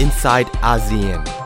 [0.00, 1.39] inside ASEAN.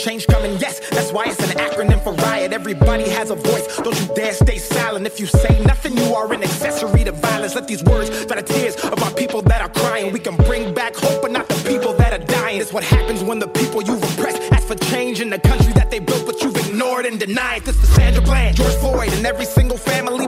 [0.00, 0.52] Change coming.
[0.58, 2.52] Yes, that's why it's an acronym for riot.
[2.52, 3.76] Everybody has a voice.
[3.76, 5.06] Don't you dare stay silent.
[5.06, 7.54] If you say nothing, you are an accessory to violence.
[7.54, 10.12] Let these words dry the tears of our people that are crying.
[10.12, 12.60] We can bring back hope, but not the people that are dying.
[12.60, 15.90] It's what happens when the people you've oppressed ask for change in the country that
[15.90, 17.62] they built, but you've ignored and denied.
[17.64, 20.26] This for Sandra Bland, George Floyd, and every single family.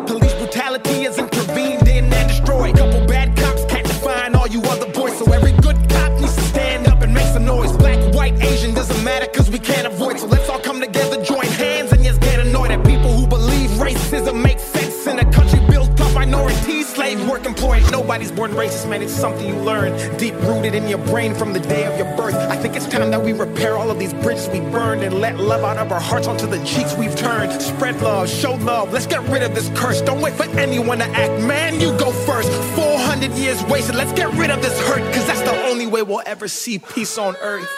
[18.93, 19.02] Man.
[19.02, 22.35] It's something you learn deep rooted in your brain from the day of your birth.
[22.35, 25.38] I think it's time that we repair all of these bridges we burned and let
[25.38, 27.51] love out of our hearts onto the cheeks we've turned.
[27.60, 28.93] Spread love, show love.
[28.93, 30.02] Let's get rid of this curse.
[30.02, 31.43] Don't wait for anyone to act.
[31.43, 32.51] Man, you go first.
[32.76, 33.95] 400 years wasted.
[33.95, 37.16] Let's get rid of this hurt, cause that's the only way we'll ever see peace
[37.16, 37.68] on earth.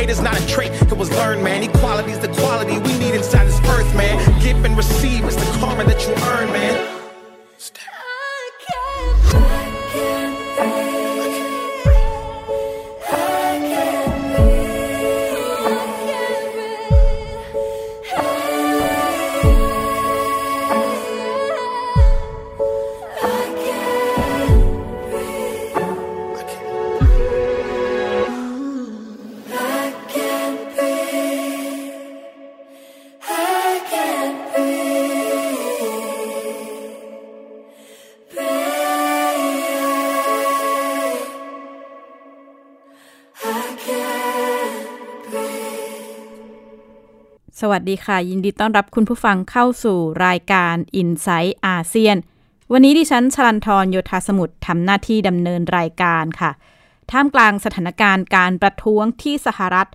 [0.00, 1.62] Hate is not a trait, it was learned, man.
[1.62, 2.28] Equality's the
[47.70, 52.16] วัสดีค่ะ ยินดีต้อนรับคุณผู้ฟังเข้าสู่รายการ i n s i ซต์อาเซียน
[52.72, 56.50] วันนี้ดิฉันชลันทรโยธาสมุทรทำหน้าที่ดำเนินรายการค่ะ
[57.10, 59.88] ท่ามกลางสถานการณ์การประท้วงที่สหรัฐ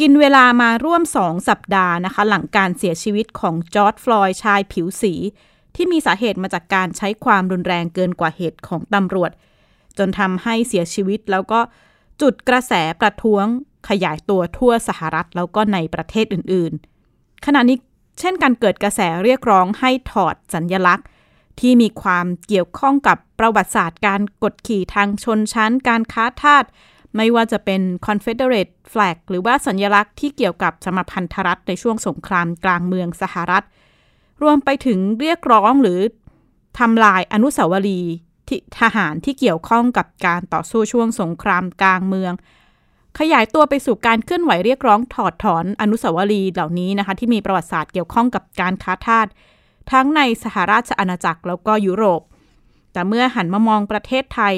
[0.00, 5.14] กินเวลามาร่วม2สัปดาห์นะคะ หลังการเสียชีวิตของจอร์ดฟลอยด์ชายผิวสี
[5.74, 9.30] ที่มีสาเหตุมาจากการใช้ความรุนแรงเกินกว่าเหตุของตำรวจ
[9.98, 11.60] จนทำให้เสียชีวิตแล้วก็
[12.20, 13.44] จุดกระแสประท้วง
[13.88, 16.91] ขยายตัวทั่วสหรัฐแล้วก็ในประเทศอื่นๆ
[17.46, 17.78] ขณะนี้
[18.20, 21.06] เช่นการเกิดกระแสเรียกร้องให้ถอดสัญญลักษณ์
[21.60, 26.64] ที่มีความเกี่ยวข้องกับประวัติศาสตร์การกดขี่ทางชนชั้น การค้าทาส
[27.16, 33.64] ไม่ว่าจะเป็น Confederate flag หรือว่าสัญญลักษณ์ที่เกี่ยวกับสมพันธรัฐในช่วงสงครามกลางเมืองสหรัฐ
[34.42, 36.00] รวมไปถึงเรียกร้องหรือ
[36.78, 38.12] ทำลายอนุสาวรีย์
[38.48, 42.32] ที่ทหารที่เกี่ยวข้องกับการต่อสู้ช่วงสงครามกลางเมือง
[43.18, 49.26] ขยายตัวไปสู่การเคลื่อนไหวเรียกร้องถอดถอนอนุสาวรีย์เหล่านี้นะคะ ที่มีประวัติศาสตร์เกี่ยวข้องกับการค้าทาส
[49.92, 52.22] ทั้งในสหราชอาณาจักรแล้วก็ยุโรป
[52.92, 54.54] แต่เมื่อหันมามองประเทศไทย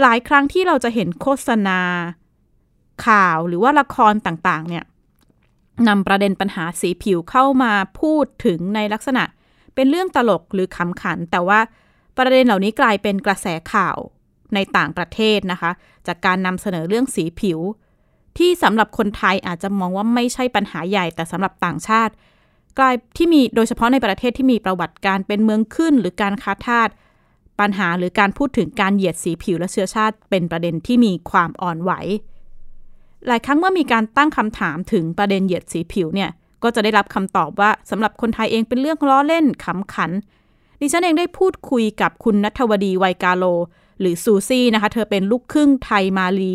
[0.00, 1.80] หลายครั้งที่เราจะเห็นโฆษณา
[3.06, 4.84] ข่าวหรือว่าละครต่างๆ เนี่ย
[5.88, 9.24] นำประเด็นปัญหาสีผิวเข้ามาพูดถึงในลักษณะ
[9.74, 11.60] เป็นเรื่องตลกหรือขำขัน แต่ว่า
[12.18, 13.96] ประเด็นเหล่านี้กลายเป็นกระแสข่าว
[14.54, 15.70] ในต่างประเทศนะคะ
[16.06, 17.58] จากการนำเสนอเรื่องสีผิว
[18.38, 22.12] ที่สำหรับคนไทยอาจจะมองว่าไม่ใช่ปัญหาใหญ่แต่สำหรับต่างชาติ
[22.78, 26.88] กลายที่มีโดยเฉพาะในประเทศที่มีประวัติการเป็นเมืองขึ้นหรือการค้าทาส
[27.60, 31.92] ปัญหาหรือการพูดถึงการเหยียดสีผิวและเชื้อชาติเป็นประเด็นที่มีความอ่อนไหว
[33.26, 36.30] หลายครั้งเมื่อมีการตั้งคำถามถึงประเด็นเหยียดสีผิวเนี่ย
[36.62, 40.10] ก็จะได้รับคำตอบว่าสำหรับคนไทยเองเป็นเรื่องล้อเล่นขำขัน
[40.80, 43.44] ดิฉันเองได้พูดคุยกับคุณนัทวดีไวกาโล
[44.00, 46.54] หรือซูซี่นะคะ เธอเป็นลูกครึ่งไทยมาลี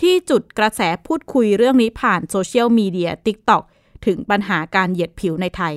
[0.00, 3.62] ที่จุดกระแสพูดคุยเรื่องนี้ผ่านโซเชียลมีเดีย TikTok
[4.06, 5.74] ถึงปัญหาการเหยียดผิวในไทย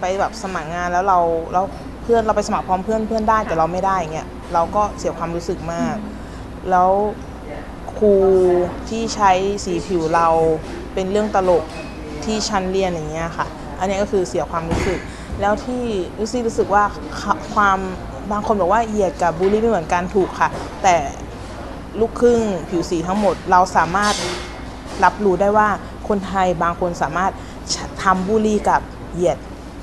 [0.00, 1.18] ไปแบบสมัครงานแล้วเรา
[1.52, 1.64] แล้ว
[2.02, 5.96] เพื่อนเราไปสมัครพร้อมเพื่อนเพื่อนได้แต่เราไม่ได้เงี้ยเราก็เสียความรู้สึกมาก
[6.70, 6.90] แล้ว
[7.98, 8.14] ครู
[8.88, 9.30] ที่ใช้
[9.64, 10.28] สีผิวเรา
[10.94, 11.64] เป็นเรื่องตลก
[12.24, 13.46] ที่ชั้นเรียนอย่างเงี้ยค่ะ
[13.78, 14.98] อันนี้ก็คือเสียความรู้สึก
[15.40, 15.82] แล้วที่
[16.20, 16.84] รู้สึกรู้สึกว่า
[17.54, 17.78] ความ
[18.32, 20.48] บางคนบอกว่าเหยียดกับบูลลี่ไม่เหมือนกันถูกค่ะ
[20.82, 20.96] แต่
[22.00, 22.40] ลูกครึ่ง
[22.70, 24.14] ผิวสีทั้งหมด เราสามารถ
[25.04, 25.68] รับรู้ได้ว่า
[26.08, 27.32] คนไทยบางคนสามารถ
[28.02, 28.80] ทำบูลลี่กับ
[29.14, 29.38] เหยียด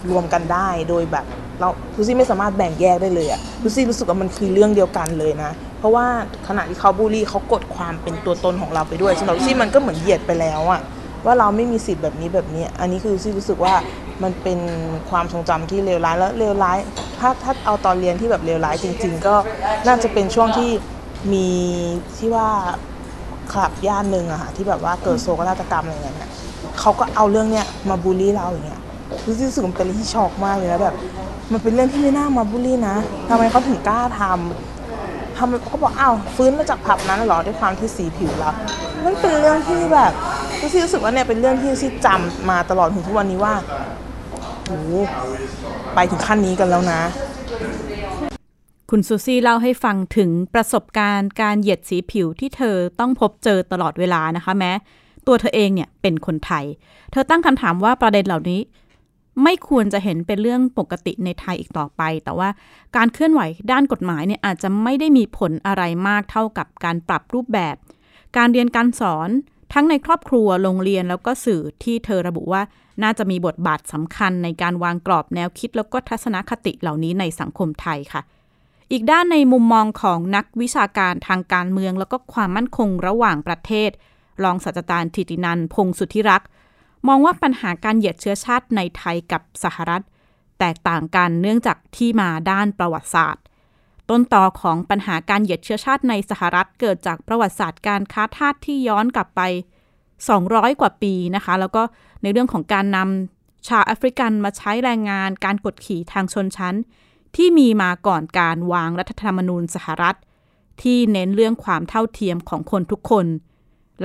[0.10, 1.26] รวมกันได้โดยแบบ
[1.60, 6.06] เราลูซี่ไม่สามารถแบ่งแยกได้เลยอะลูซี่รู้สึกว่ามันคือเรื่องเดียวกันเลยนะ เพราะว่า
[6.48, 10.82] ขณะที่เขาบูลลี่เขากดความเป็นตัวตนของเราไปด้วยสำหรับลูซี่มันก็เหมือนเหยียดไปแล้วอะ
[11.26, 13.74] ว่าเราไม่มีสิทธิ์แบบนี้แบบนี้ อันนี้คือซี่รู้สึกว่า
[14.24, 14.60] มันเป็น
[15.10, 16.78] ความทรงจำที่เลวร้ายแล้วเลวร้าย
[17.20, 19.36] ถ้าถ้าเอาตอนเรียนที่แบบเลวร้ายจริง ๆ ก็
[19.88, 20.70] น่าจะเป็นช่วงที่
[21.34, 21.48] มี
[22.18, 22.48] ที่ว่า
[23.52, 26.32] คลับย่านหนึ่งอะค่ะที่แบบว่าเกิดโศกนาฏกรรมอะไรอย่างเงี้ย
[26.80, 28.82] เขาก็เอาเรื่องเนี้ยมาบูลลี่เราอย่างเงี้ย
[29.28, 30.96] รู้สึกมันเป็นเรื่องที่ช็อกมากเลยนะแบบ
[31.52, 32.96] มันเป็นเรื่องที่ไม่น่ามาบูลลี่นะ
[33.30, 38.52] ทำไมเขาถึงกล้าทำทำเขาบอกอ้าวฟื้นมาจากผับนั้นหรอด้วยความที่สีผิวเรา
[39.06, 40.12] มันเป็นเรื่องที่แบบ
[40.64, 43.54] รู้สึกรู้สึกว่าเนี่ยเป็นเรื่องที่ที่จำมาตลอดถึงทุกวันนี้ว่า
[44.68, 44.80] โอ้
[45.96, 47.02] ไปถึงขั้นนี้กันแล้วนะ
[48.90, 54.72] คุณซูซี่เล่าให้ฟังถึงประสบการณ์การเหยียดสีผิวที่เธอต้องพบเจอตลอดเวลานะคะแม้
[55.28, 56.66] ตัวเธอเองเนี่ยเป็นคนไทย
[57.12, 58.62] เธอตั้งคำถามว่าประเด็นเหล่านี้
[59.44, 62.50] ไม่ควรจะเห็นเป็นเรื่องปกติในไทยอีกต่อไป แต่ว่า
[62.96, 63.42] การเคลื่อนไหว
[63.72, 67.76] ด้านกฎหมายเนี่ยอาจจะไม่ได้มีผลอะไรมากเท่ากับการปรับรูปแบบ
[68.38, 69.30] การเรียนการสอน
[69.74, 72.62] ทั้งในครอบครัวโรงเรียนแล้วก็สื่อที่เธอระบุว่า
[73.04, 78.22] น่าจะมีบทบาทสำคัญในการวางกรอบแนวคิดแล้วก็ทัศนคติเหล่านี้ในสังคมไทยค่ะ
[78.92, 83.90] อีกด้านในมุมมองของนักวิชาการทางการเมือง แล้วก็ความมั่นคงระหว่างประเทศ
[84.44, 86.48] รองศาสตราจารย์ธิตินันพงสุทธิรักษ์
[87.08, 90.04] มองว่าปัญหาการเหยียดเชื้อชาติในไทยกับสหรัฐ
[90.60, 93.44] แตกต่างกันเนื่องจากที่มาด้านประวัติศาสตร์
[94.10, 99.42] ต้นต่อของปัญหาการเหยียดเชื้อชาติในสหรัฐเกิดจากประวัติศาสตร์การค้าทาสที่ย้อนกลับไป
[100.12, 101.84] 200 กว่าปีนะคะ แล้วก็
[102.22, 106.76] ในเรื่องของการนำชาวแอฟริกันมาใช้แรงงานการกดขี่ทางชนชั้น
[107.36, 110.18] ที่มีมาก่อนการวางรัฐธรรมนูญสหรัฐ
[110.82, 113.26] ที่เน้นเรื่องความเท่าเทียมของคนทุกคน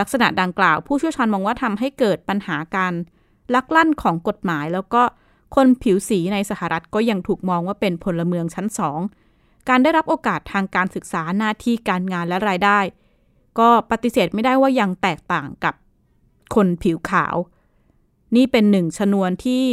[0.00, 2.94] ลักษณะดังกล่าวผู้เชี่ยวชาญมองว่าทำให้เกิดปัญหาการ
[3.54, 5.02] ลักลั่นของกฎหมายแล้วก็
[5.54, 9.00] คนผิวสีในสหรัฐก็ยังถูกมองว่าเป็นพลเมืองชั้นสอง
[9.68, 12.78] การได้รับโอกาสทางการศึกษาหน้าที่การงานและรายได้
[13.58, 15.74] ก็ปฏิเสธไม่ได้ว่ายังแตกต่างกับ
[16.54, 17.36] คนผิวขาว
[18.36, 19.64] นี่เป็นหนึ่งชนวนที่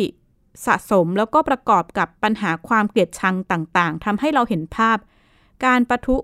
[0.66, 4.98] สะสมแล้วก็ประกอบกับปัญหาความเกลียดชังต่างๆทำให้เราเห็นภาพ
[5.66, 6.18] การประทุ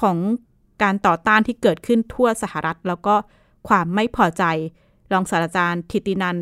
[0.00, 0.16] ของ
[0.82, 3.14] การต่อต้านที่เกิดขึ้นทั่วสหรัฐ แล้วก็
[3.68, 4.44] ความไม่พอใจ
[5.12, 6.36] รองศาสตราจารย์ทิตินัน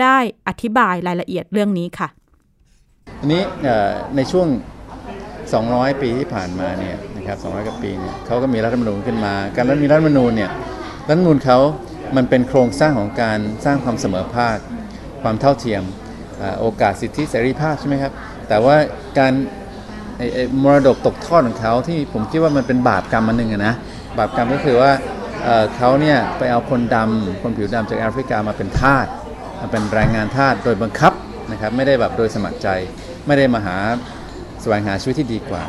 [0.00, 0.16] ได้
[0.48, 2.08] อธิบายรายละเอียดเรื่องนี้ค่ะ
[3.20, 3.42] อันนี้
[4.16, 4.48] ในช่วง
[5.60, 10.50] 200 ปีที่ผ่านมาเนี่ยนะครับ200กว่าปีเนี่ยเขาก็มีรัฐธรรมนูญขึ้นมา การรัฐมีรัฐธรรมนูญเนี่ย
[11.08, 11.58] รัฐธรรมนูญเขา
[12.16, 14.56] มันเป็นโครงสร้างของการสร้างความเสมอภาค
[15.22, 15.82] ความเท่าเทียม
[16.60, 18.12] โอกาสสิทธิเสรีภาพใช่ไหมครับ
[18.48, 18.76] แต่ว่า
[19.18, 19.32] การ
[20.62, 23.74] มรดกตกทอดของเขาที่ผมคิดว่ามันเป็นบาปกรรมมันหนึ่งนะ
[24.18, 24.92] บาปกรรมก็คือว่า
[25.76, 29.06] เขาเนี่ยไปเอาคนดำคนผิวดำจากแอฟริกามาเป็นทาส
[29.60, 31.12] มาเป็นแรงงานทาสโดยบังคับ
[31.50, 32.68] นะครับไม่ได้แบบโดยสมัครใจ
[33.26, 33.76] ไม่ได้มาหา
[34.62, 35.62] แสวงหาชีวิตที่ดีกว่า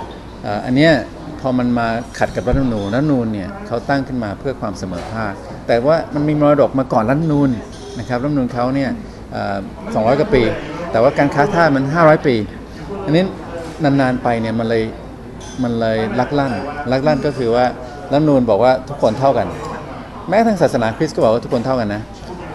[0.66, 0.94] อันเนี้ย
[1.42, 1.88] พอมันมา
[2.20, 5.34] ขัดกับรัฐธรรมนูญรัฐธรรมนูญเนี่ยเขาตั้งขึ้นมาเพื่อความเสมอภาค
[5.68, 7.50] แต่ว่ามันมีมรดกมาก่อนรัฐธรรมนูญ
[8.00, 8.90] นะครับรัฐธรรมนูญเขาเนี่ย
[9.94, 10.44] สองร้อยกว่าปี
[10.92, 12.36] แต่ว่าการค้าทาสมัน 500 ปี
[13.06, 13.24] อันนี้
[13.84, 14.84] นานๆไปเนี่ยมันเลย
[15.64, 16.54] มันเลยลักลั่น
[16.92, 17.66] ลักลั่นก็คือว่า
[18.12, 19.48] รัฐธรรมนูญบอกว่าทุกคนเท่ากัน
[20.30, 22.02] แม้ทั่งศาสนาคริสต์ก็บอกว่าทุกคนเท่ากันนะ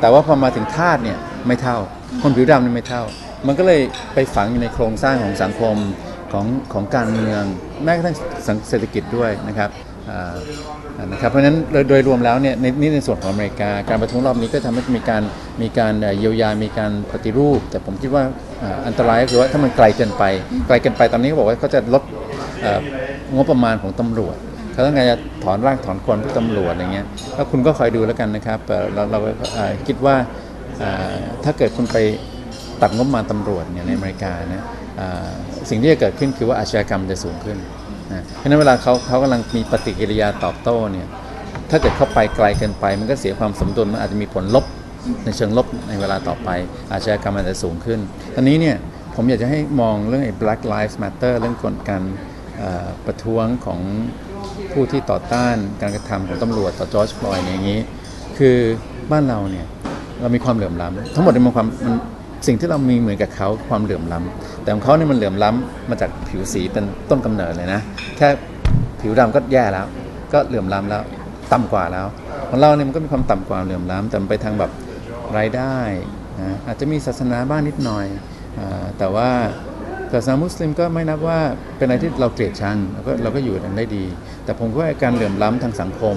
[0.00, 1.76] แต่ว่าพอมาถึงทาสเนี่ยไม่เท่า
[2.23, 3.02] คนผิวดำนี่ไม่เท่า
[3.47, 3.80] มันก็เลย
[4.14, 5.76] ไปฝังอยู่ในโครงสร้างของสังคม
[6.32, 7.42] ของของการเมือง
[7.85, 8.16] แม้กระทั่ง
[8.68, 9.70] เศรษฐกิจด้วยนะครับ
[11.12, 11.56] นะครับเพราะฉะนั้น
[11.88, 15.23] โดยรวมแล้วเนี่ยนี่ในส่วนของอเมริกาการประท้วงรอบนี้ก็ทำให้มีการ
[15.62, 18.25] มีการเยียวยา มีการปฏิรูป แต่ผมคิดว่า
[18.87, 20.25] อันตรายก็คือว่าถ้ามันไกลเกินไป
[20.68, 22.02] ไกลเกินไปตอนนี้เขาบอกว่าเขาจะลด
[23.35, 24.37] งบประมาณของตำรวจ
[24.73, 28.58] เขาต้องการจะถอนร่างถอนคนพวกตำรวจอะไรเงี้ยแล้วคุณก็คอยดูแล้วกันนะครับ
[28.94, 29.18] เราเรา
[29.87, 30.16] คิดว่า
[31.44, 31.97] ถ้าเกิดคุณไป
[32.82, 34.64] ตัดงบประมาณตำรวจเนี่ยในอเมริกานะ
[35.71, 37.59] สิ่งที่จะเกิดขึ้นคือว่าอาชญากรรมจะสูงขึ้น
[38.12, 41.07] นะเพราะนั้นเวลาเขาเขากำลังมีปฏิกิริยาตอบโต้เนี่ย
[41.71, 44.64] ถ้าเกิดเข้าไปไกลเกินไป มันก็เสียความสมดุลมันอาจจะมีผลลบ
[45.25, 46.49] ในเชิงลบในเวลาต่อไป
[46.93, 47.99] อาชญากรรมอาจจะสูงขึ้น
[48.35, 48.76] ตอนนี้เนี่ย
[49.14, 52.02] ผมอยากจะให้มองเรื่องไอ้ Black Lives Matter เรื่องกฎการ
[53.07, 53.81] ประท้วงของ
[54.73, 57.81] ผู้ที่ต่อต้านการกระทำของตำรวจต่อจอร์จฟลอยด์อย่างนี้
[58.38, 58.57] คือ
[59.12, 59.67] บ้านเราเนี่ย
[60.21, 61.95] เรามีความเหลื่อมล้ำทั้งหมดมันความมัน
[62.47, 67.80] สิ่งที่เรามีเหมือนกับเขาความเหลื่อมล้ำแต่ของเขาเนี่ยมันเหลื่อมล้ำมาจากผิวสีเป็นต้นกำเนิดเลยนะ
[68.16, 68.28] แค่
[69.00, 69.87] ผิวดำก็แย่แล้ว
[70.33, 71.02] ก็เหลื่อมล้ำแล้ว
[71.52, 72.07] ต่ำกว่าแล้ว
[72.49, 74.71] ของเราเนี่ยมันก็มีความต่ำกว่าเหลื่อมล้ำแต่มันไปทางแบบ
[75.38, 75.78] รายได้
[76.40, 78.07] นะอาจจะมีศาสนาบ้างนิดหน่อย
[78.59, 78.61] อ
[78.99, 79.30] แต่ว่า
[80.12, 81.40] ศาสนามุสลิมก็ไม่นับว่า
[81.76, 84.04] เป็นอะไรที่เราเกลียดชังเราก็เราก็อยู่กันได้ดี
[84.45, 86.16] แต่ผมว่าการเหลื่อมล้ำทางสังคม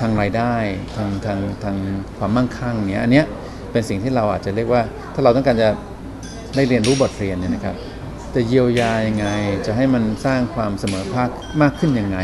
[0.00, 0.54] ทางรายได้
[0.96, 1.76] ทางทางทาง
[2.18, 3.26] ความมั่งคั่งเนี้ยอันเนี้ย
[3.72, 4.82] เป็นสิ่งที่เราอาจจะเรียกว่า
[5.14, 5.68] ถ้าเราต้องการจะ
[6.56, 7.76] ได้เรียนรู้บทเรียนเนี่ยนะครับ
[8.34, 9.26] จะเยียวยายังไง
[9.66, 11.28] จะให้มันสร้างความเสมอภาค
[11.62, 12.18] มากขึ้นยังไง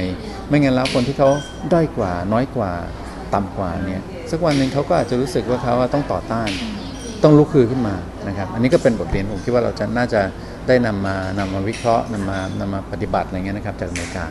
[0.48, 1.30] ไม่งั้นแล้วคนที่เขา
[1.72, 2.72] ด้อยกว่า น้อยกว่า
[3.34, 6.48] ต่ำกว่าเนี่ยสักวันหนึ่งเขาก็อาจจะรู้สึกว่าเขาต้องต่อต้าน
[7.22, 7.94] ต้องลุกคือขึ้นมา
[8.28, 10.20] นะครับ อันนี้ก็เป็นบทเรียนผมคิดว่าเราจะน่าจะ
[10.68, 14.24] ได้นำมานำมาวิเคราะห์นำมานำมาปฏิบัติอะไรเงี้ยนะครับ จากอเมริกา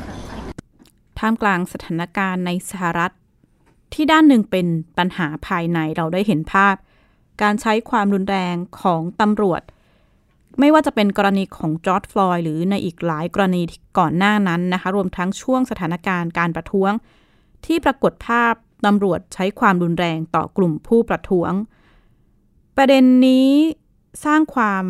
[1.20, 3.12] ท่ามกลางสถานการณ์ในสหรัฐ
[3.94, 4.68] ที่ด้านหนึ่งเป็น
[4.98, 6.76] ปัญหาภายในเราได้เห็นภาพ
[7.42, 9.62] การใช้ความรุนแรงของตำรวจ
[10.60, 13.62] ไม่ว่าจะเป็นกรณีของจอร์ดฟลอยหรือในอีกหลายกรณี
[13.98, 16.92] ก่อนหน้านั้นนะคะ รวมทั้งช่วงสถานการณ์การประท้วง
[17.66, 18.54] ที่ปรากฏภาพ
[18.86, 21.52] ตำรวจใช้ความรุนแรงต่อกลุ่มผู้ประท้วง
[22.78, 23.50] ประเด็นนี้
[24.26, 24.84] สร้างความ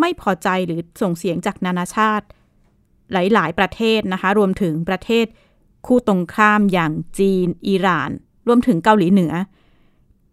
[0.00, 2.26] ไม่พอใจหรือส่งเสียงจากนานาชาติ
[3.12, 5.26] หลาย ๆ ประเทศนะคะ รวมถึงประเทศ
[5.86, 8.10] คู่ตรงข้ามอย่างจีน อิหร่าน
[8.48, 9.32] รวมถึงเกาหลีเหนือ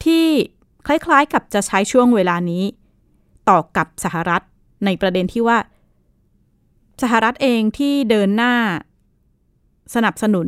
[0.06, 0.28] ที่
[0.88, 2.64] คล้ายๆ กับจะใช้ช่วงเวลานี้
[3.50, 4.42] ต่อกับสหรัฐ
[4.86, 5.58] ในประเด็นที่ว่า
[7.04, 8.54] สหรัฐเองที่เดินหน้า
[9.96, 10.48] สนับสนุน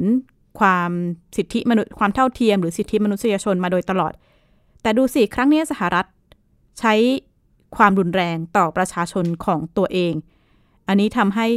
[0.59, 0.91] ความ
[1.37, 4.13] สิทธิมนุษย์ความเท่าเทียม หรือสิทธิมนุษยชนมาโดยตลอด
[4.81, 6.05] แต่ดูสิ ครั้งนี้สหรัฐ
[6.79, 6.93] ใช้
[7.77, 10.13] ความรุนแรงต่อประชาชนของตัวเอง
[10.87, 11.47] อันนี้ทำให้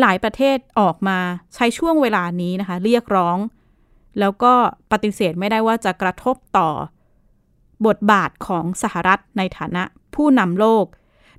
[0.00, 1.18] หลาย ๆ ประเทศออกมา
[1.54, 3.38] ใช้ช่วงเวลานี้นะคะ เรียกร้อง
[4.20, 4.52] แล้วก็
[4.92, 6.70] ปฏิเสธไม่ได้ว่าจะกระทบต่อ
[7.86, 9.82] บทบาทของสหรัฐในฐานะ
[10.14, 10.86] ผู้นำโลก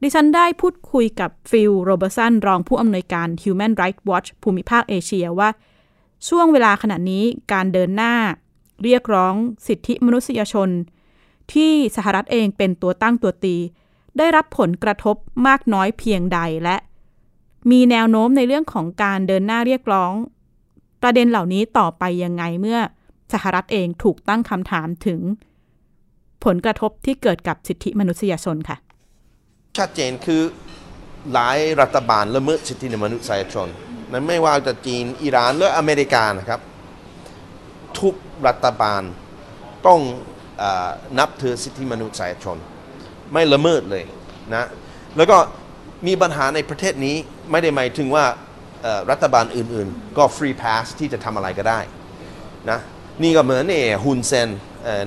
[0.02, 5.50] ดิฉันได้พูดคุยกับฟิลโรเบอร์สันรองผู้อำนวยการ Human Rights Watch ภูมิภาคเอเชียว่า
[6.28, 8.14] ช่วงเวลาขณะนี้การเดินหน้า
[8.84, 9.34] เรียกร้อง
[9.68, 10.70] สิทธิมนุษยชน
[11.54, 13.56] ที่สหรัฐเองเป็นตัวตั้งตัวตี
[14.18, 15.16] ได้รับผลกระทบ
[15.48, 16.78] มากน้อยเพียงใดและ
[17.72, 20.14] มีแนวโน้มในเรื่องของการเดินหน้าเรียกร้อง
[21.02, 22.80] ประเด็นเหล่านี้ต่อไปยังไงเมื่อ
[23.34, 25.22] สหรัฐเองถูกตั้งคำถามถึง
[26.46, 28.78] ผลกระทบที่เกิดกับสิทธิมนุษยชนค่ะ
[29.78, 30.42] ชัดเจนคือ
[31.34, 33.68] หลายรัฐบาลละเมิดสิทธิมนุษยชน
[34.12, 36.62] นั้นไม่ว่าจะจีนอิหร่านหรืออเมริกานะครับ
[38.00, 38.14] ทุก
[38.48, 39.02] รัฐบาล
[39.88, 40.00] ต้อง
[40.62, 40.64] อ
[41.20, 42.58] นับถือสิทธิมนุษยชน
[43.34, 44.04] ไม่ละเมิดเลย
[44.56, 44.66] นะ
[45.18, 45.38] แล้วก็
[46.08, 47.16] มีปัญหาในประเทศนี้
[47.52, 48.26] ไม่ได้หมายถึงว่า
[49.12, 51.80] รัฐบาลอื่นๆ ก็ฟรีพาสที่จะทำอะไรก็ได้
[52.70, 52.80] นะ
[53.24, 54.50] นี่ก็เหมือนเนี่ยฮุนเซน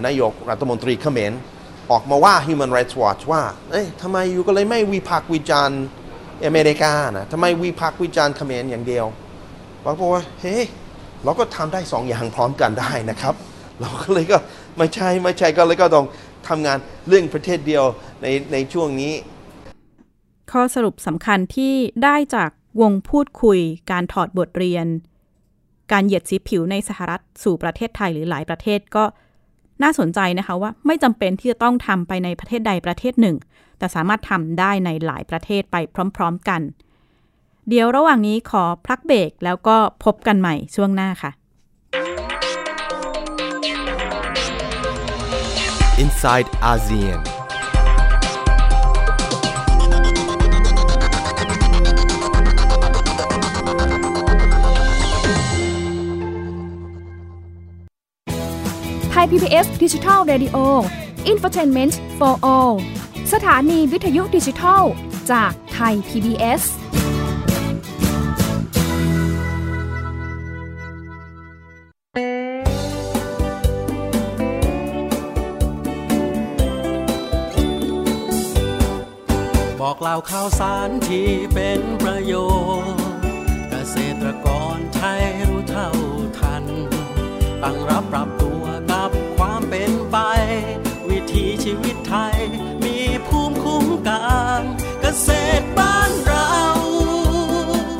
[0.06, 1.32] นายกรัฐมนตรีเขมร
[1.90, 5.80] ออกมาว่า Human Rights Watch ว่า เอ้ยทำไมอยู่ก็เลยไม่วิพากษ์วิจารณ์
[6.44, 9.06] อเมริกานะทำไมวิพากษ์วิจารณ์เขมรอย่างเดียว
[9.84, 10.64] บอกว่า เฮ้ย
[11.24, 13.34] เราก็ทำได้สองอย่างพร้อมกันได้นะครับ
[13.80, 14.38] เราก็เลยก็
[14.78, 16.06] ไม่ใช่ไม่ใช่ก็เลยก็ต้อง
[16.48, 17.84] ทำงานเรื่องประเทศเดียว
[18.22, 19.12] ในในช่วงนี้
[20.52, 23.58] ข้อสรุปสำคัญที่ได้จากวงพูดคุย
[23.90, 24.86] การถอดบทเรียน
[25.92, 29.04] การเหยียดสีผิวในสหรัฐสู่ประเทศไทยหรือหลายประเทศก็
[29.82, 33.36] น่าสนใจนะคะว่าไม่จำเป็นที่จะต้องทำไปในประเทศใดประเทศหนึ่ง
[33.78, 35.76] แต่สามารถทำได้ในหลายประเทศไป
[36.16, 36.60] พร้อม ๆกัน
[37.68, 41.30] เดี๋ยวระหว่างนี้ขอพักเบรกแล้วก็พบกันใหม่ช่วงหน้าค่ะ
[46.04, 47.29] inside ASEAN.
[59.30, 60.84] Thai PBS Digital Radio
[61.24, 62.74] Infotainment for All
[63.32, 64.82] สถานีวิทยุดิจิทัล
[65.30, 66.62] จากไทย PBS
[79.80, 82.34] บอกเล่าข่าวสารที่เป็นประโย
[82.82, 83.02] ชน์
[83.70, 84.46] เกษตรก
[84.76, 85.88] รไทยรู้เท่า
[86.38, 86.64] ทัน
[87.62, 88.49] ตั้งรับปรับตัว
[89.80, 90.18] เป็นไป
[91.08, 92.36] วิถีชีวิตไทย
[92.84, 94.24] มีภูมิคุ้มกั
[94.58, 94.60] น
[95.02, 95.28] เกษ
[95.60, 96.50] ตรบ้านเรา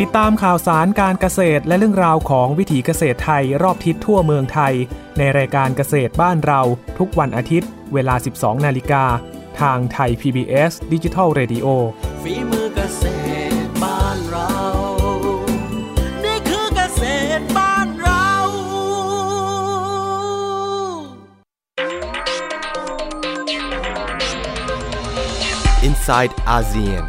[0.01, 4.75] ติดตามข่าวสารการเกษตรและเรื่องราวของวิถีเกษตรไทยรอบทิศทั่วเมืองไทย
[5.19, 6.61] ในรายการเกษตรบ้านเรา
[6.99, 9.05] ทุกวันอาทิตย์ เวลา 12 นาฬิกา
[9.61, 11.67] ทางไทย PBS d i g i ดิจิ Radio
[12.23, 12.50] ฝีมือ
[26.01, 27.05] Inside ASEAN.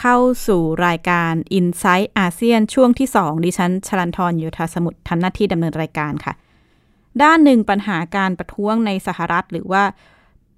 [0.00, 6.34] เข้าสู่รายการ i n s i ซต์อาเซียนช่วงที่ 2 ดิฉัน ชลันทรโยธาสมุทรทำหน้าที่ดำเนินรายการค่ะ
[7.22, 9.84] ด้านหนึ่งปัญหาการประท้วงในสหรัฐ หรือว่า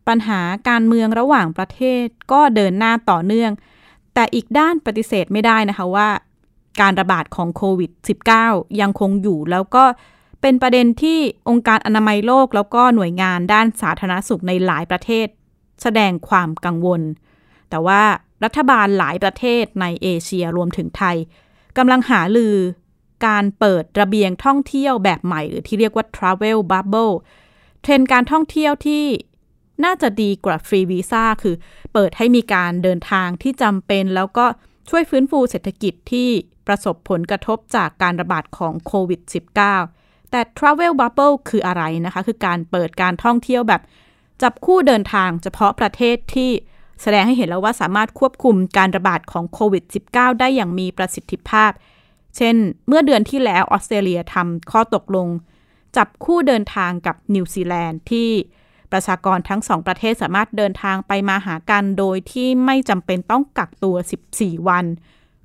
[0.09, 3.53] ปัญหาการเมืองระหว่างประเทศก็เดินหน้าต่อเนื่อง
[4.15, 6.09] แต่อีกด้านปฏิเสธไม่ได้นะคะว่า
[6.81, 7.91] การระบาดของโควิด
[8.35, 9.85] -19 ยังคงอยู่แล้วก็
[10.43, 11.19] เป็นประเด็นที่
[11.49, 15.27] องค์การอนามัยโลกแล้วก็หน่วยงานด้านสาธารณสุขในหลายประเทศ
[15.83, 17.03] แสดงความกังวล
[17.71, 18.03] แต่ว่า
[18.45, 21.17] รัฐบาลหลายประเทศในเอเชียรวมถึงไทย
[21.79, 22.57] กำลังหาลือ
[23.27, 27.15] การเปิดระเบียงท่องเที่ยวแบบใหม่ หรือที่เรียกว่า Travel Bubble
[27.83, 29.05] เทรนการท่องเที่ยวที่
[29.85, 31.55] น่าจะดีกว่าฟรีวีซ่าคือ
[31.93, 34.47] เปิดให้มีการเดินทางที่จำเป็น แล้วก็
[34.91, 36.31] ช่วยฟื้นฟูเศรษฐกิจที่
[36.67, 39.21] ประสบผลกระทบจากการระบาดของโควิด
[39.77, 43.83] -19 แต่ Travel Bubble คืออะไรนะคะ คือการเปิดการท่องเที่ยวแบบ
[44.43, 46.51] จับคู่เดินทางเฉพาะประเทศที่
[47.03, 51.71] แสดงให้เห็นแล้วว่าสามารถควบคุมการระบาดของโควิด -19 ได้อย่างมีประสิทธิภาพ
[52.37, 52.57] เช่น
[52.89, 55.29] เมื่อเดือนที่แล้วออสเตรเลียทำข้อตกลง
[55.97, 58.31] จับคู่เดินทางกับนิวซีแลนด์ที่
[58.93, 63.97] ประชากรทั้งสองประเทศสามารถเดินทางไปมาหากันโดยที่ไม่จำเป็นต้องกักตัว
[64.31, 64.85] 14 วัน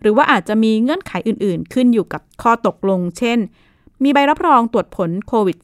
[0.01, 3.39] หรือว่าอาจจะมีเงื่อนไขอื่นๆ ขึ้นอยู่กับข้อตกลง เช่น
[4.03, 5.57] มีใบรับรองตรวจผลโควิด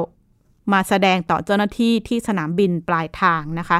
[0.00, 3.78] -19 มาแสดงต่อเจ้าหน้าที่ที่สนามบินปลายทางนะคะ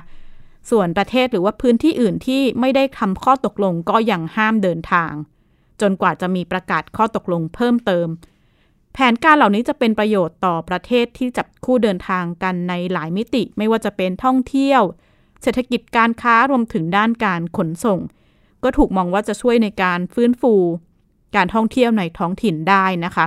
[0.71, 5.13] ส่วนประเทศหรือว่าพื้นที่อื่นที่ไม่ได้ทำข้อตกลงก็ยังห้ามเดินทาง
[5.81, 8.09] จนกว่าจะมีประกาศข้อตกลงเพิ่มเติม
[8.93, 14.83] แผนการเหล่านี้จะเป็นประโยชน์ต่อประเทศที่จับคู่เดินทางกันในหลายมิติ ไม่ว่าจะเป็นท่องเที่ยว
[15.43, 18.01] เศรษฐกิจการค้ารวมถึงด้านการขนส่ง
[18.65, 20.55] ก็ถูกมองว่าจะช่วยในการฟื้นฟู
[21.37, 23.27] การท่องเที่ยวในท้องถิ่นได้นะคะ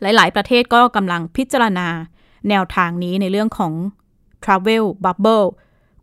[0.00, 1.88] หลาย ๆ ประเทศก็กำลังพิจารณา
[2.48, 3.72] แนวทางนี้ในเรื่องของ
[4.44, 5.46] Travel Bubble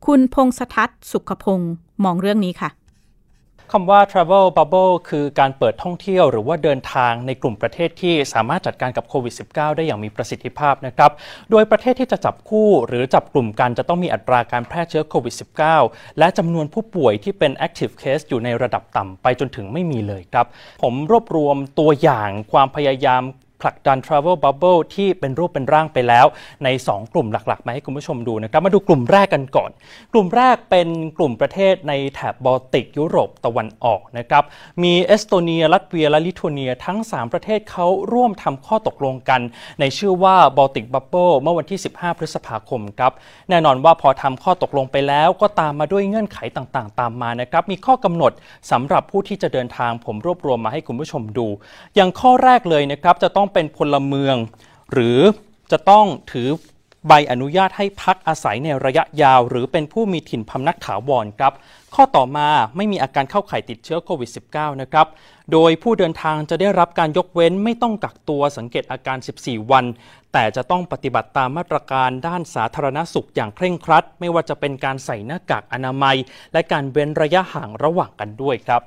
[0.05, 2.69] คุณพงษทัศน์สุขพงศ์มองเรื่องนี้ค่ะ
[3.71, 11.11] คำว่า travel bubble คือการเปิดท่องเที่ยวหรือว่าเดินทางในกลุ่มประเทศที่สามารถจัดการกับโควิด -19 ได้อย่างมีประสิทธิภาพนะครับ
[11.51, 15.35] โดยประเทศที่จะจับคู่หรือจับกลุ่มกันจะต้องมีอัตราการแพร่เชื้อโควิด
[15.75, 20.47] -19 และจำนวนผู้ป่วยที่เป็น active case อยู่ในระดับต่ำไปจนถึงไม่มีเลยครับ
[20.83, 23.23] ผมรวบรวมตัวอย่างความพยายาม
[23.63, 26.25] ผลักดัน Travel Bubble ที่เป็นรูปเป็นร่างไปแล้ว
[26.63, 29.71] ใน 2 กลุ่มหลักๆ มาให้คุณผู้ชมดูนะครับ มาดูกลุ่มแรกกันก่อน
[30.13, 34.43] กลุ่มแรกเป็นกลุ่มประเทศในแถบบอลติกยุโรปตะวันออกนะครับ
[34.83, 39.41] มีเอสโตเนีย ลัตเวียและลิทัวเนียทั้ง 3 ประเทศเขาร่วมทำข้อตกลงกัน
[39.79, 43.11] ในชื่อว่า Baltic Bubble เมื่อวันที่ 15 พฤษภาคมครับ
[43.49, 48.31] แน่นอนว่าพอทำข้อตกลงไปแล้วก็ตามมาด้วยเงื่อนไขต่างๆ ตามมานะครับมีข้อกำหนด
[48.71, 51.47] สำหรับผู้ที่จะเดินทางผมรวบรวมมาให้คุณผู้ชมดู
[51.95, 54.35] อย่างข้อแรกเลยนะครับจะต้องเป็นพลเมือง
[54.91, 55.19] หรือ
[55.71, 56.49] จะต้องถือ
[57.07, 61.53] ใบอนุญาตให้พักอาศัยในระยะยาว หรือเป็นผู้มีถิ่นพำนักถาวรครับ
[61.95, 65.07] ข้อต่อมาไม่มีอาการเข้าข่ายติดเชื้อโควิด -19 นะครับ
[65.51, 69.85] โดยผู้เดินทางจะได้รับการยกเว้นไม่ต้องกักตัวสังเกตอาการ 14 วัน
[70.33, 76.15] แต่จะต้องปฏิบัติตามมาตรการด้านสาธารณสุขอย่างเคร่งครัด ไม่ว่าจะเป็นการใส่หน้ากากอนามัย
[76.53, 78.81] และการเว้นระยะห่างระหว่างกันด้วยครับ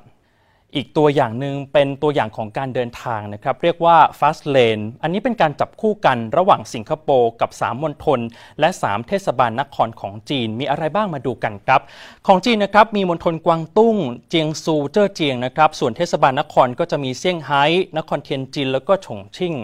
[0.74, 8.20] อีกตัวอย่างหนึ่งเป็นตัวอย่างของการเดินทางนะครับ เรียกว่า Fast Lane อันนี้เป็นการจับคู่กันระหว่างสิงคโปร์กับ 3มณฑล
[8.60, 11.80] และ 3 เทศบาลนครของจีนมีอะไรบ้างมาดูกันครับ
[12.26, 13.96] ของจีนนะครับมีมณฑลกวางตุ้ง
[14.28, 17.62] เจียงซู เจ้อเจียงนะครับ ส่วนเทศบาลนครก็จะมีเซี่ยงไฮ้
[17.98, 19.54] นครเทียนจินแล้วก็ฉงชิ่ง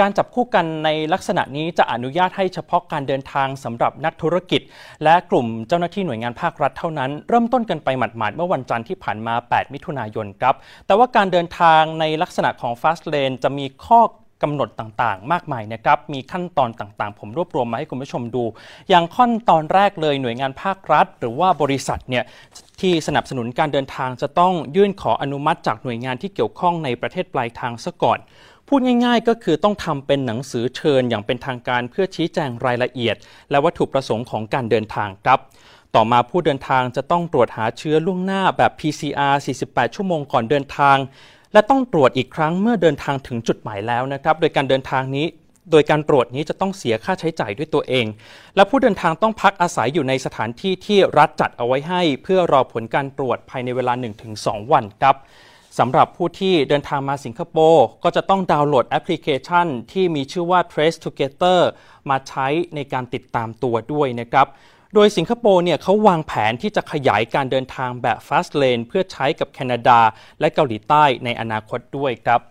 [0.00, 4.60] การจับคู่กันในลักษณะนี้จะอนุญาตให้เฉพาะการเดินทางสำหรับนักธุรกิจ
[5.04, 10.54] และกลุ่มเจ้าหน้าที่หน่วยงานภาครัฐเท่านั้น เริ่มต้นกันไปหมาดๆเมื่อวันจันทร์ที่ผ่านมา 8 มิถุนายนครับ
[10.86, 14.00] แต่ว่าการเดินทางในลักษณะของ Fast Lane จะมีข้อ
[14.44, 18.44] กำหนดต่างๆ มากมายนะครับ มีขั้นตอนต่างๆ ผมรวบรวมมาให้คุณผู้ชมดู
[18.88, 22.24] อย่างขั้นตอนแรกเลยหน่วยงานภาครัฐ หรือว่าบริษัทเนี่ย
[22.80, 28.18] ที่สนับสนุนการเดินทางจะต้องยื่นขออนุมัติจากหน่วยงานที่เกี่ยวข้องในประเทศปลายทางซะก่อน
[28.68, 33.16] พูดง่ายๆ ก็คือต้องทำเป็นหนังสือเชิญอย่างเป็นทางการเพื่อชี้แจงรายละเอียด
[33.50, 35.38] และวัตถุประสงค์ของการเดินทางครับ
[35.94, 40.96] ต่อมาผู้เดินทางจะต้องตรวจหาเชื้อล่วงหน้าแบบ PCR 48 ชั่วโมงก่อนเดินทาง
[41.52, 45.26] และต้องตรวจอีกครั้งเมื่อเดินทางถึงจุดหมายแล้วนะครับ โดยการเดินทางนี้
[45.70, 48.06] โดยการตรวจนี้จะต้องเสียค่าใช้จ่ายด้วยตัวเอง
[48.56, 53.92] และผู้เดินทางต้องพักอาศัยอยู่ในสถานที่ที่รัฐจัดเอาไว้ให้ เพื่อรอผลการตรวจภายในเวลา
[54.32, 55.16] 1-2 วันครับ
[55.78, 61.60] สำหรับผู้ที่เดินทางมาสิงคโปร์ก็จะต้องดาวน์โหลดแอปพลิเคชัน ที่มีชื่อว่า Trace Together
[62.10, 64.46] มาใช้ในการติดตามตัวด้วยนะครับ
[64.94, 70.00] โดยสิงคโปร์เนี่ยเขาวางแผนที่จะขยายการเดินทางแบบ Fast Lane เพื่อใช้กับแคนาดา
[70.40, 72.42] และเกาหลีใต้ในอนาคตด้วยครับ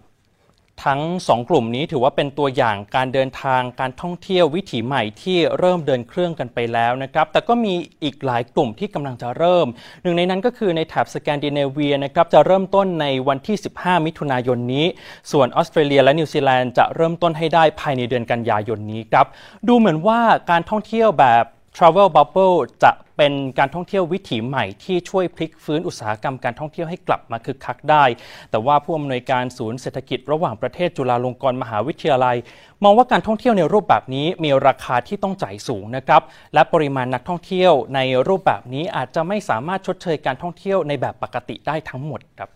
[0.86, 9.68] ทั้ง 2 กลุ่มนี้ถือว่าเป็นตัวอย่างการเดินทางการท่องเที่ยววิถีใหม่ที่เริ่มเดินเครื่องกันไปแล้วนะครับ แต่ก็มีอีกหลายกลุ่มที่กำลังจะเริ่ม
[10.04, 14.86] หนึ่งในนั้นก็คือในแถบสแกนดิเนเวียนะครับจะเริ่มต้นในวันที่ 15 มิถุนายนนี้
[15.32, 19.26] ส่วนออสเตรเลียและนิวซีแลนด์จะเริ่มต้นให้ได้ภายในเดือนกันยายนนี้ครับ
[19.68, 20.20] ดูเหมือนว่า
[20.52, 21.46] การท่องเที่ยวแบบ
[21.78, 28.04] Travel Bubble จะเป็นการท่องเที่ยววิถีใหม่ที่ช่วยพลิกฟื้นอุตสาหกรรมการท่องเที่ยวให้กลับมาคึกคักได้
[28.52, 32.38] แต่ว่าผู้อำนวยการศูนย์เศรษฐกิจระหว่างประเทศจุฬาลงกรณ์มหาวิทยาลัย
[32.84, 36.22] มองว่าการท่องเที่ยวในรูปแบบนี้มีราคาที่ต้องจ่ายสูงนะครับ
[36.54, 42.50] และปริมาณนักท่องเที่ยวในรูปแบบนี้อาจจะไม่สามารถชดเชยการท่องเที่ยวในแบบปกติได้ทั้งหมดครับ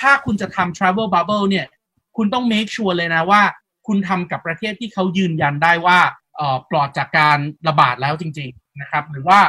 [0.00, 1.66] ถ้าคุณจะทำ travel bubble เนี่ย
[2.16, 3.42] คุณต้อง make sure เลยนะว่า
[3.86, 5.98] คุณทำกับประเทศที่เขายืนยันได้ว่า
[6.70, 9.40] ปลอดจากการระบาดแล้วจริง ๆนะครับ หรือว่า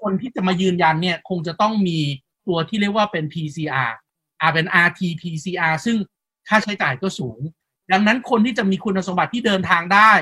[0.00, 1.98] คนที่จะมายืนยันเนี่ยคงจะต้องมี
[2.46, 3.90] ตัวที่เรียกว่าเป็น PCR
[4.40, 5.96] อาเป็น RT PCR ซึ่ง
[6.48, 7.40] ค่าใช้จ่ายก็สูง
[7.92, 10.12] ดังนั้นคนที่จะมีคุณสมบัติที่เดินทางได้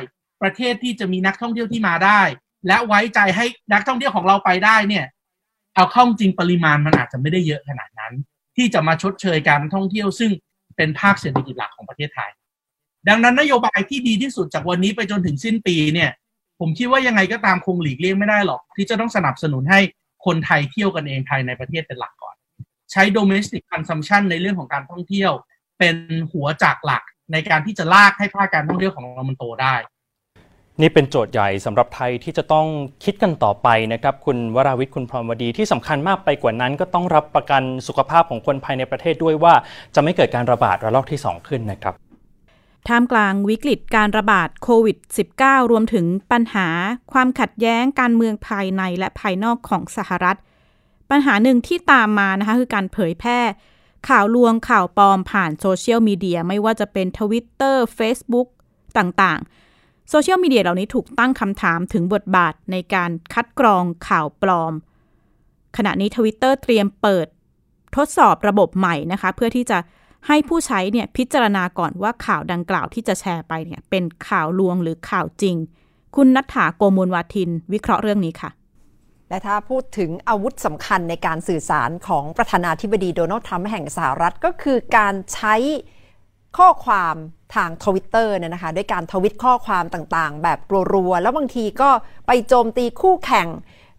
[0.43, 2.21] ประเทศที่จะมีนักท่องเที่ยวที่มาได้
[2.67, 5.07] และไว้ใจให้นักท่องเที่ยวของเราไปได้เนี่ย
[5.75, 8.13] เอาเข้าจริงปริมาณมันอาจจะไม่ได้เยอะขนาดนั้น
[8.57, 10.31] ที่จะมาชดเชยการท่องเที่ยวซึ่ง
[10.77, 12.31] เป็นภาคเศรษฐกิจหลักของประเทศไทย
[13.09, 16.11] ดังนั้นนโยบายที่ดีที่สุดจากวันนี้ไปจนถึงสิ้นปีเนี่ย
[16.61, 19.81] ผมคิดว่ายังไงก็ตามคงหลีกเลี่ยงไม่ได้หรอก ที่จะต้องสนับสนุนให้
[20.27, 22.37] คนไทยเที่ยวกันเองภายในประเทศเป็นหลักก่อน
[22.93, 25.33] ใช้ domestic consumption ในเรื่องของการท่องเที่ยว
[25.79, 25.97] เป็น
[26.33, 29.75] หัวจักหลักในการที่จะลากให้ภาคการท่องเที่ยวของเรามันโตได้
[30.81, 32.67] นี่เป็นโจทย์ใหญ่สำหรับไทยที่จะต้อง
[33.05, 39.55] คิดกันต่อไปนะครับ คุณวราวิทย์คุณพรหมวดีที่สำคัญมากไปกว่านั้น ก็ต้องรับประกันสุขภาพของคนภายในประเทศด้วยว่า
[39.95, 41.95] จะไม่เกิดการระบาดระลอกที่ 2 ขึ้นนะครับ
[42.89, 44.97] ท่ามกลางวิกฤตการระบาดโควิด
[45.35, 46.69] -19 รวมถึงปัญหา
[47.13, 50.39] ความขัดแย้งการเมืองภายในและภายนอกของสหรัฐ
[51.11, 53.41] ปัญหาหนึ่งที่ตามมานะคะคือการเผยแพร่
[54.09, 58.49] ข่าวลวงข่าวปลอมผ่านโซเชียลมีเดียไม่ว่าจะเป็น Twitter Facebook
[58.99, 64.73] ต่างๆ โซเชียลมีเดียเหล่านี้ถูกตั้งคำถามถึงบทบาทในการคัดกรองข่าวปลอม
[65.77, 67.27] ขณะนี้ Twitter เตรียมเปิด
[67.97, 69.79] ทดสอบระบบใหม่นะคะ เพื่อที่จะ
[70.27, 75.57] ให้ผู้ใช้เนี่ยพิจารณาก่อนว่าข่าวดังกล่าวที่จะแชร์ไปเนี่ยเป็นข่าวลวงหรือข่าวจริง
[76.17, 78.51] คุณนัทธาโกมูลวาทิน วิเคราะห์เรื่องนี้ค่ะ
[79.29, 85.55] และถ้าพูดถึงอาวุธสำคัญในการสื่อสารของประธานาธิบดีโดนัลด์ทรัมป์แห่งสหรัฐก็คือการใช้
[86.59, 87.15] ข้อความ
[87.55, 90.59] ทางทวิตเตอร์เนี่ยนะคะด้วยการทวิตข้อความต่างๆ แบบ
[90.95, 91.91] รัวๆ แล้วบางทีก็
[92.27, 93.49] ไปโจมตีคู่แข่ง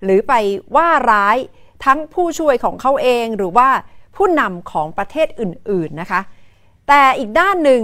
[0.03, 0.33] หรือไป
[0.75, 1.37] ว่าร้าย
[1.85, 3.69] ทั้งผู้ช่วยของเขาเองหรือว่า
[4.23, 6.21] ผู้นำของประเทศอื่นๆนะคะ
[6.87, 7.81] แต่อีกด้านหนึ่ง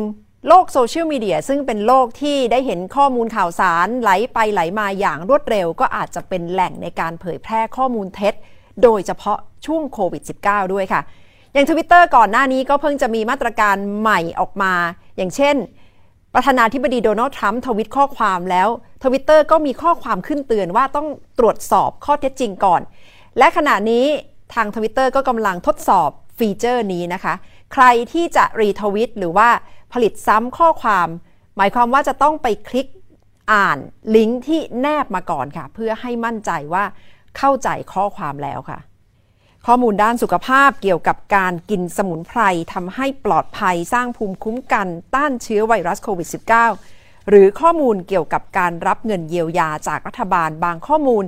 [0.47, 8.33] โลกโซเชียลมีเดียซึ่งเป็นโลกที่ได้เห็นข้อมูลข่าวสารไหลไปไหลมาอย่างรวดเร็ว ก็อาจจะเป็นแหล่งในการเผยแพร่ข้อมูลเท็จ
[8.83, 11.01] โดยเฉพาะช่วงโควิด -19 ด้วยค่ะ
[11.53, 14.73] อย่างทวิตเตอร์ก่อนหน้านี้ก็เพิ่งจะมีมาตรการใหม่ออกมา
[15.17, 15.55] อย่างเช่น
[16.33, 18.67] ประธานาธิบดีโดนัลด์ทรัมป์ทวิตข้อความแล้ว
[19.03, 21.07] ทวิตเตอร์ก็มีข้อความขึ้นเตือนว่าต้อง
[21.39, 22.81] ตรวจสอบข้อเท็จจริงก่อน
[23.37, 24.05] และขณะนี้
[24.55, 27.33] ทางทวิตเตอร์ก็กำลังทดสอบ ฟีเจอร์นี้นะคะ
[27.73, 29.49] ใครที่จะรีทวิตหรือว่า
[29.93, 31.07] ผลิตซ้ำข้อความ
[31.57, 32.87] หมายความว่าจะต้องไปคลิก
[33.51, 33.77] อ่าน
[34.15, 36.83] ลิงก์ที่แนบมาก่อนค่ะ เพื่อให้มั่นใจว่า
[37.37, 38.79] เข้าใจข้อความแล้วค่ะ
[39.65, 42.41] ข้อมูลด้านสุขภาพเกี่ยวกับการกินสมุนไพร
[42.73, 46.27] ทำให้ปลอดภัยสร้างภูมิคุ้มกัน ต้านเชื้อไวรัสโควิด
[46.75, 51.23] -19 หรือข้อมูลเกี่ยวกับการรับเงินเยียวยาจากรัฐบาลบางข้อมูล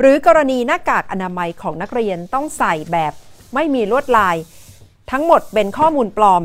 [0.00, 3.12] หรือกรณีหน้ากากอนามัยของนักเรียนต้องใส่แบบ
[3.54, 4.36] ไม่มีลวดลาย
[5.10, 6.42] ทั้งหมดเป็นข้อมูลปลอม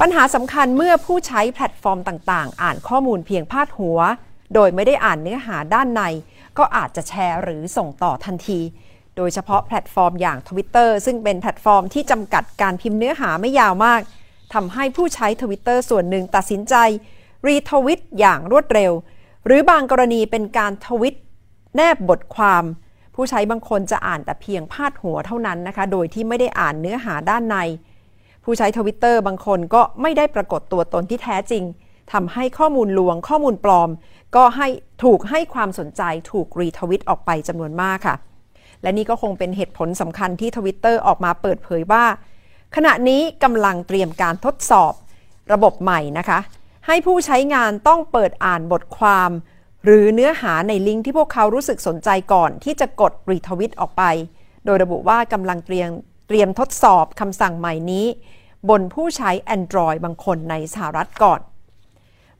[0.00, 3.98] ปัญหาสำคัญเมื่อผู้ใช้แพลตฟอร์มต่างๆ อ่านข้อมูลเพียงพาดหัว
[4.54, 6.02] โดยไม่ได้อ่านเนื้อหาด้านใน
[6.58, 8.60] ก็อาจจะแชร์หรือส่งต่อทันที
[9.16, 14.00] โดยเฉพาะแพลตฟอร์มอย่าง Twitter ซึ่งเป็นแพลตฟอร์มที่จำกัดการพิมพ์เนื้อหาไม่ยาวมาก
[14.54, 16.74] ทำให้ผู้ใช้ Twitter ส่วนหนึ่งตัดสินใจ
[17.46, 18.92] รีทวิตอย่างรวดเร็ว
[19.46, 21.16] หรือบางกรณีเป็นการทวิต
[21.76, 22.64] แนบบทความ
[23.20, 27.56] ผู้ใช้บางคนจะอ่านแต่เพียงพาดหัวเท่านั้นนะคะ โดยที่ไม่ได้อ่านเนื้อหาด้านใน
[28.44, 31.64] ผู้ใช้ทวิตเตอร์บางคนก็ไม่ได้ปรากฏตัวตนที่แท้จริง
[32.12, 33.90] ทำให้ข้อมูลลวงข้อมูลปลอม
[34.36, 34.68] ก็ให้
[35.04, 38.16] ถูกให้ความสนใจถูกรีทวิตออกไปจำนวนมากค่ะ
[38.82, 42.04] และนี่ก็คงเป็นเหตุผลสำคัญที่ทวิตเตอร์ออกมาเปิดเผยว่า
[42.76, 44.92] ขณะนี้กำลังเตรียมการทดสอบ
[45.52, 46.38] ระบบใหม่นะคะ
[46.86, 49.30] ให้ผู้ใช้งานต้องเปิดอ่านบทความ
[49.84, 54.02] หรือเนื้อหาในลิงก์ที่พวกเขารู้สึกสนใจก่อนที่จะกดรีทวิตออกไป
[54.64, 55.90] โดยระบุว่ากำลังเตรียม
[56.28, 58.06] เตรียมทดสอบคำสั่งใหม่นี้
[58.68, 61.40] บนผู้ใช้ Android บางคนในสหรัฐก่อน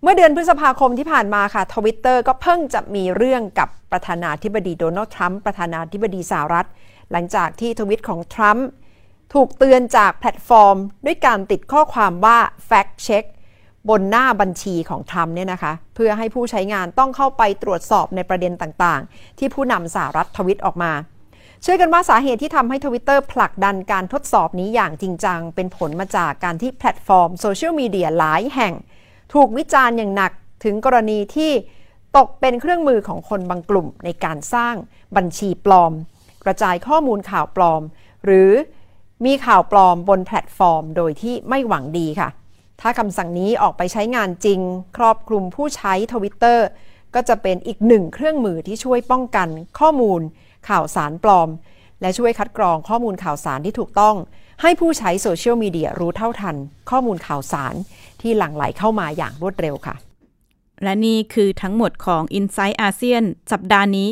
[0.02, 6.66] เมื่อเดือนพฤษภาคมที่ผ่านมาค่ะทวิตเตอร์ก็เพิ่งจะมีเรื่องกับประธานาธิบดีโดนัลด์ทรัมป์ประธานาธิบดีสหรัฐ
[7.12, 8.66] หลังจากที่ทวิตของทรัมป์
[9.34, 13.24] ถูกเตือนจากแพลตฟอร์ม ด้วยการติดข้อความว่า fact check
[13.90, 20.92] บนหน้าบัญชีของทรัมป์เนี่ยนะคะเพื่อให้ผู้ใช้งานต้องเข้าไปตรวจสอบในประเด็นต่างๆ ที่ผู้นำสหรัฐทวิตออกมา
[21.62, 28.74] เชื่อกันว่าสาเหตุที่ทำให้ทวิตเตอร์ผลักดันการทดสอบนี้อย่างจริงจัง เป็นผลมาจากการที่แพลตฟอร์มโซเชียลมีเดียหลายแห่ง
[29.34, 30.32] ถูกวิจารณ์อย่างหนัก
[30.64, 31.50] ถึงกรณีที่
[32.16, 34.74] ตกเป็นเครื่องมือของคนบางกลุ่มในการสร้าง
[35.16, 35.92] บัญชีปลอม
[36.44, 37.82] กระจายข้อมูลข่าวปลอม
[38.24, 38.50] หรือ
[39.24, 42.28] มีข่าวปลอมบนแพลตฟอร์ม โดยที่ไม่หวังดีค่ะ
[42.80, 44.60] ถ้าคำสั่งนี้ออกไปใช้งานจริง
[44.96, 46.66] ครอบคลุมผู้ใช้ทวิตเตอร์
[47.14, 50.20] ก็จะเป็นอีกหนึ่งเครื่องมือที่ช่วยป้องกันข้อมูล
[50.68, 51.48] ข่าวสารปลอม
[52.00, 54.16] และช่วยคัดกรองข้อมูลข่าวสารที่ถูกต้อง
[54.62, 56.56] ให้ผู้ใช้โซเชียลมีเดียรู้เท่าทัน
[56.90, 57.74] ข้อมูลข่าวสาร
[58.20, 59.94] ที่หลั่งไหลเข้ามาอย่างรวดเร็วค่ะ
[60.82, 64.08] และนี่คือทั้งหมดของ i n s i ซต์อาเซียนสัปดาห์นี้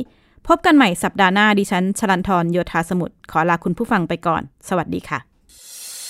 [0.48, 5.35] พบกันใหม่สัปดาห์หน้าดิฉันชลันทรโยธาสมุทรขอลาคุณผู้ฟังไปก่อน สวัสดีค่ะ